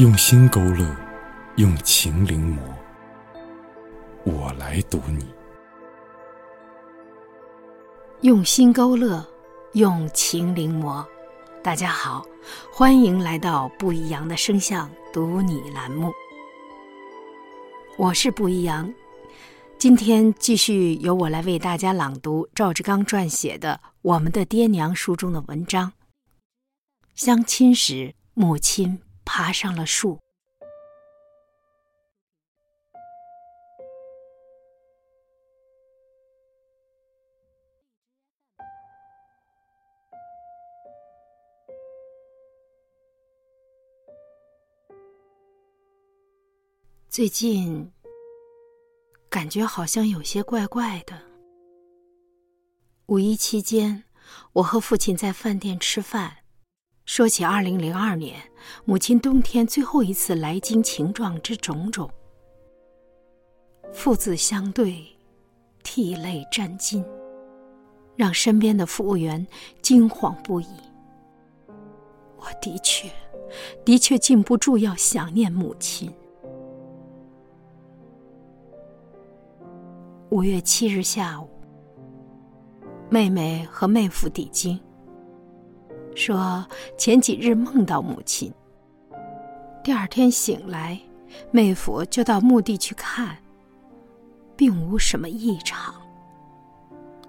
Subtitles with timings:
[0.00, 0.96] 用心勾勒，
[1.56, 2.58] 用情临摹，
[4.24, 5.26] 我来读你。
[8.22, 9.22] 用心勾勒，
[9.74, 11.04] 用情临摹。
[11.62, 12.24] 大家好，
[12.72, 16.10] 欢迎来到不一样的声像读你栏目。
[17.98, 18.90] 我是不一样，
[19.76, 25.92] 今天继续由我来为大家朗读赵志刚撰写的《我们的爹娘》书中的文章。
[27.14, 28.98] 相亲时，母亲。
[29.32, 30.18] 爬上了树。
[47.08, 47.92] 最近
[49.28, 51.16] 感觉好像有些怪怪的。
[53.06, 54.02] 五一期间，
[54.54, 56.39] 我和父亲在饭店吃饭。
[57.04, 58.40] 说起二零零二年，
[58.84, 62.08] 母亲冬天最后一次来京情状之种种，
[63.92, 65.04] 父子相对，
[65.82, 67.04] 涕泪沾襟，
[68.14, 69.44] 让身边的服务员
[69.82, 70.66] 惊慌不已。
[72.36, 73.10] 我的确，
[73.84, 76.12] 的确禁不住要想念母亲。
[80.30, 81.48] 五月七日下午，
[83.10, 84.78] 妹妹和妹夫抵京。
[86.14, 86.64] 说
[86.98, 88.52] 前几日梦到母亲。
[89.82, 91.00] 第二天醒来，
[91.50, 93.36] 妹夫就到墓地去看，
[94.56, 95.94] 并无什么异常。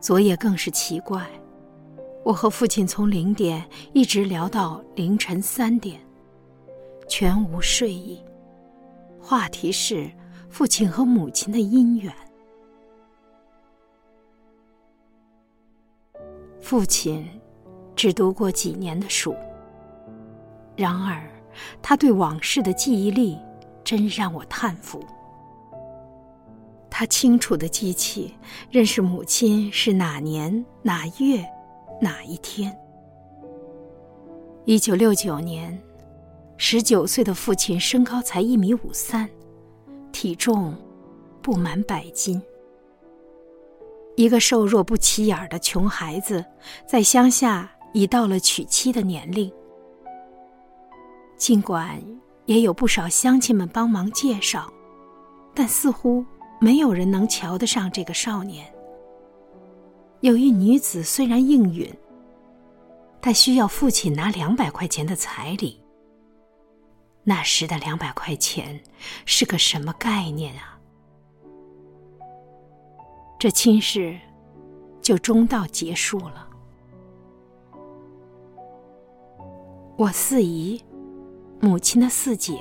[0.00, 1.24] 昨夜更是奇怪，
[2.24, 6.00] 我和父亲从零点一直聊到凌晨三点，
[7.08, 8.20] 全无睡意。
[9.20, 10.10] 话题是
[10.48, 12.12] 父亲和母亲的姻缘。
[16.60, 17.24] 父亲。
[18.02, 19.32] 只读过几年的书，
[20.74, 21.22] 然而
[21.80, 23.38] 他对往事的记忆力
[23.84, 25.00] 真让我叹服。
[26.90, 28.34] 他清楚的记起
[28.72, 31.48] 认识母亲是哪年哪月
[32.00, 32.76] 哪一天。
[34.64, 35.80] 一九六九年，
[36.56, 39.30] 十九岁的父亲身高才一米五三，
[40.10, 40.74] 体重
[41.40, 42.42] 不满百斤。
[44.16, 46.44] 一个瘦弱不起眼的穷孩子，
[46.84, 47.70] 在乡下。
[47.92, 49.52] 已到了娶妻的年龄，
[51.36, 52.02] 尽管
[52.46, 54.72] 也有不少乡亲们帮忙介绍，
[55.54, 56.24] 但似乎
[56.60, 58.72] 没有人能瞧得上这个少年。
[60.20, 61.92] 有一女子虽然应允，
[63.20, 65.78] 但需要父亲拿两百块钱的彩礼。
[67.24, 68.80] 那时的两百块钱
[69.26, 70.78] 是个什么概念啊？
[73.38, 74.18] 这亲事
[75.00, 76.48] 就终到结束了。
[79.96, 80.82] 我四姨，
[81.60, 82.58] 母亲的四姐，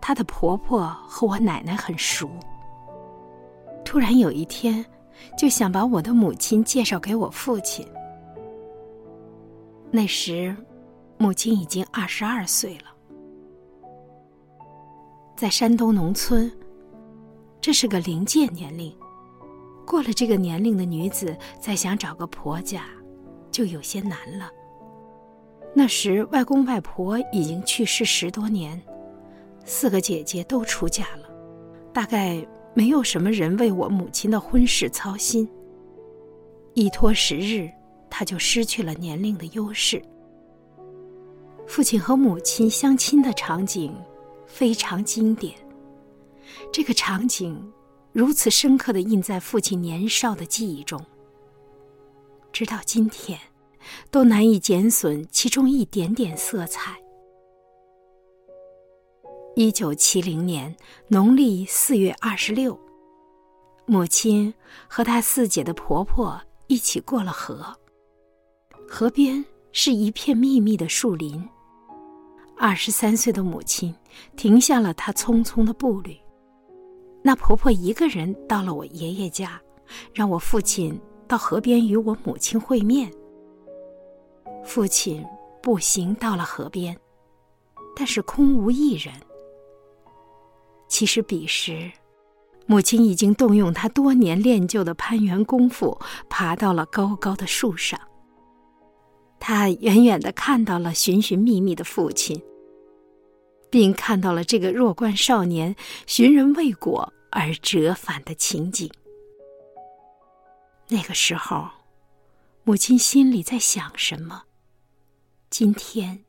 [0.00, 2.30] 她的婆婆和我奶奶很熟。
[3.84, 4.84] 突然有一天，
[5.36, 7.86] 就想把我的母亲介绍给我父亲。
[9.90, 10.54] 那时，
[11.16, 12.94] 母亲已经二十二岁了，
[15.36, 16.52] 在山东农村，
[17.62, 18.94] 这是个临界年龄。
[19.86, 22.84] 过了这个年龄的女子，再想找个婆家，
[23.50, 24.50] 就有些难了。
[25.74, 28.80] 那时，外公外婆已经去世十多年，
[29.64, 31.28] 四个姐姐都出嫁了，
[31.92, 35.46] 大概没有什么人为我母亲的婚事操心。
[36.72, 37.70] 一拖十日，
[38.08, 40.02] 她就失去了年龄的优势。
[41.66, 43.94] 父亲和母亲相亲的场景
[44.46, 45.54] 非常经典，
[46.72, 47.70] 这个场景
[48.12, 50.98] 如此深刻的印在父亲年少的记忆中，
[52.50, 53.38] 直到今天。
[54.10, 56.96] 都难以减损其中一点点色彩。
[59.54, 60.76] 一九七零年
[61.08, 62.78] 农历四月二十六，
[63.86, 64.52] 母亲
[64.86, 67.74] 和她四姐的婆婆一起过了河。
[68.88, 71.42] 河边是一片密密的树林。
[72.58, 73.94] 二十三岁的母亲
[74.36, 76.16] 停下了她匆匆的步履。
[77.22, 79.60] 那婆婆一个人到了我爷爷家，
[80.14, 83.10] 让我父亲到河边与我母亲会面。
[84.66, 85.24] 父亲
[85.62, 86.94] 步行到了河边，
[87.94, 89.14] 但是空无一人。
[90.88, 91.90] 其实彼时，
[92.66, 95.98] 母亲已经动用她多年练就的攀援功夫，
[96.28, 97.98] 爬到了高高的树上。
[99.38, 102.42] 他远远的看到了寻寻觅觅的父亲，
[103.70, 105.76] 并看到了这个弱冠少年
[106.06, 108.90] 寻人未果而折返的情景。
[110.88, 111.68] 那个时候，
[112.64, 114.44] 母亲心里在想什么？
[115.48, 116.24] 今天，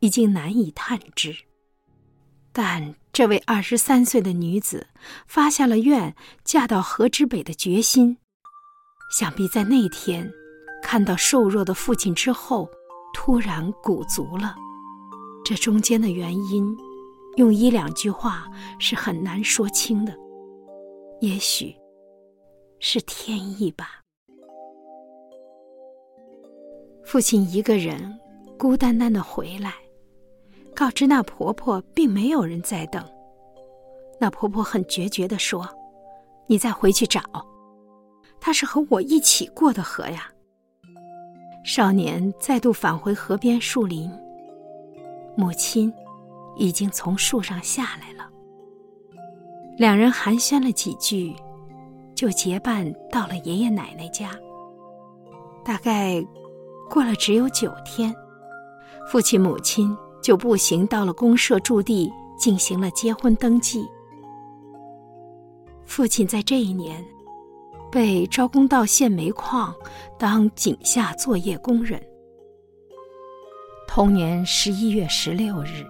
[0.00, 1.34] 已经难以探知。
[2.52, 4.86] 但这位二十三岁的女子
[5.26, 8.16] 发下了愿嫁到河之北的决心，
[9.10, 10.30] 想必在那天
[10.82, 12.68] 看到瘦弱的父亲之后，
[13.14, 14.54] 突然鼓足了。
[15.44, 16.76] 这中间的原因，
[17.36, 18.46] 用一两句话
[18.78, 20.16] 是很难说清的。
[21.20, 21.74] 也许
[22.78, 24.02] 是天意吧。
[27.04, 28.18] 父亲一个人
[28.58, 29.74] 孤单单的回来，
[30.74, 33.04] 告知那婆婆并没有人在等。
[34.18, 35.68] 那婆婆很决绝的说
[36.48, 37.20] ：“你再回去找，
[38.40, 40.30] 他是和我一起过的河呀。”
[41.64, 44.10] 少年再度返回河边树林。
[45.36, 45.92] 母亲
[46.56, 48.26] 已经从树上下来了，
[49.76, 51.36] 两人寒暄了几句，
[52.14, 54.30] 就结伴到了爷爷奶奶家。
[55.62, 56.24] 大概
[56.88, 58.14] 过了只有九天，
[59.08, 63.86] 父亲母亲就步行到了公社驻地，进行了结婚登记。
[65.84, 67.02] 父亲在这一年
[67.90, 69.72] 被招工到县煤矿
[70.18, 72.02] 当井下作业工人。
[73.86, 75.86] 同年十一月十六日，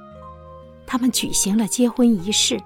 [0.86, 2.60] 他们举行了结婚仪式。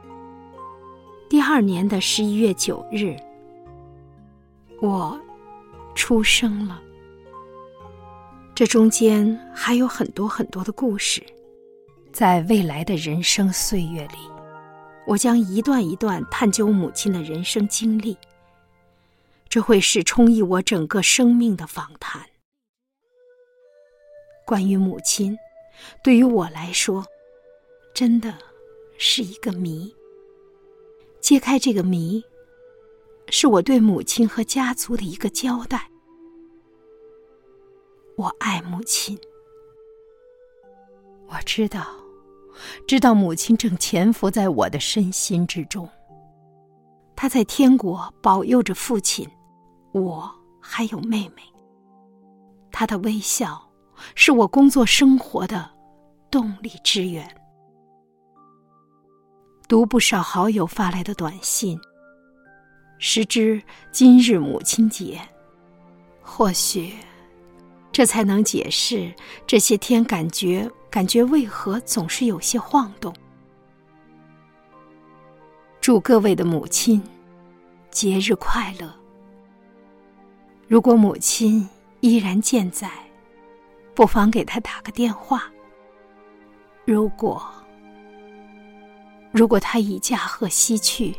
[1.29, 3.17] 第二年的十一月九日，
[4.83, 5.19] 我
[5.95, 6.83] 出生了。
[8.61, 11.25] 这中间还有很多很多的故事，
[12.13, 14.19] 在未来的人生岁月里，
[15.07, 18.15] 我将一段一段探究母亲的人生经历。
[19.49, 22.21] 这会是充溢我整个生命的访谈。
[24.45, 25.39] 关于母亲，
[26.05, 27.07] 对于我来说，
[27.95, 28.37] 真的
[28.99, 29.91] 是一个谜。
[31.23, 32.23] 揭开这个谜，
[33.31, 35.90] 是我对母亲和家族的一个交代。
[38.21, 39.19] 我爱母亲，
[41.27, 41.87] 我知道，
[42.87, 45.89] 知道母亲正潜伏在我的身心之中。
[47.17, 49.27] 她在天国保佑着父亲，
[49.93, 50.31] 我
[50.61, 51.43] 还有妹妹。
[52.71, 53.67] 她的微笑。
[54.15, 55.71] 是我工作生活的
[56.31, 57.27] 动力之源。
[59.69, 61.79] 读不少好友发来的短信，
[62.99, 63.63] 时知
[63.93, 65.21] 今日母亲节，
[66.23, 66.95] 或许
[67.93, 69.13] 这才能解释
[69.47, 73.15] 这些天感觉感觉为何总是有些晃动。
[75.81, 77.03] 祝各位的母亲
[77.91, 78.93] 节日快乐。
[80.69, 81.69] 如果母亲
[82.01, 82.91] 依然健在。
[83.93, 85.45] 不妨给他打个电话。
[86.87, 87.43] 如果，
[89.31, 91.15] 如果他已驾鹤西去，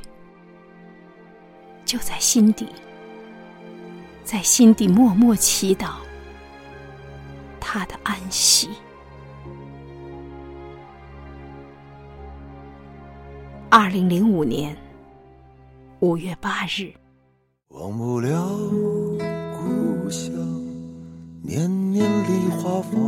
[1.85, 2.65] 就在心底，
[4.23, 5.97] 在心底默默祈祷
[7.61, 8.69] 他的安息。
[13.69, 14.75] 二零零五年
[16.01, 16.91] 五月八日。
[17.69, 18.45] 忘不了
[19.53, 20.33] 故乡。
[21.43, 22.99] 年年梨花放，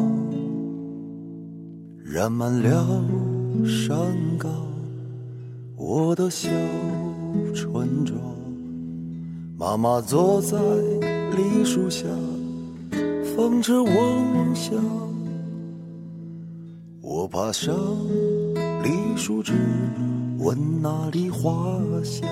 [2.03, 3.03] 染满了
[3.65, 3.95] 山
[4.37, 4.49] 岗。
[5.75, 6.49] 我的小
[7.53, 8.17] 村庄，
[9.57, 10.57] 妈妈坐在
[11.35, 12.07] 梨树下，
[13.35, 14.75] 风车嗡响。
[17.01, 17.75] 我爬上
[18.83, 19.53] 梨树枝，
[20.37, 22.29] 闻那梨花香。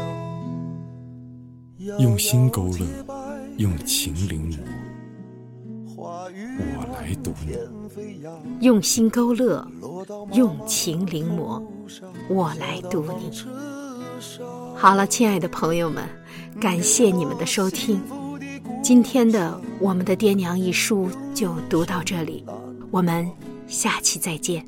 [1.98, 2.86] 用心勾勒，
[3.58, 4.58] 用情临摹。
[5.98, 6.30] 我
[6.94, 7.58] 来读你，
[8.60, 9.68] 用心勾勒，
[10.34, 11.64] 用情临摹，
[12.30, 13.32] 我来读你。
[14.75, 16.08] 好了，亲爱的朋友们，
[16.60, 18.00] 感谢你们的收听。
[18.82, 22.44] 今天的我们的爹娘一书就读到这里，
[22.90, 23.30] 我们
[23.68, 24.66] 下期再见。